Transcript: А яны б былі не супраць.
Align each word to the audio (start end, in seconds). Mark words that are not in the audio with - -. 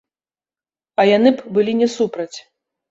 А 1.03 1.07
яны 1.17 1.35
б 1.35 1.55
былі 1.59 1.73
не 1.85 1.95
супраць. 1.99 2.33